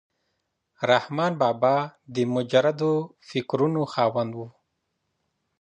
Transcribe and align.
رحمان 0.91 1.31
بابا 1.41 1.75
د 2.13 2.15
مجردو 2.35 2.93
فکرونو 3.27 3.81
خاوند 3.93 4.31
و. 4.37 4.39